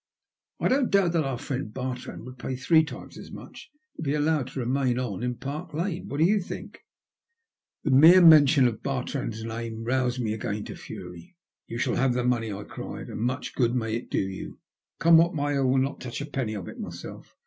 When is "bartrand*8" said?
8.81-9.45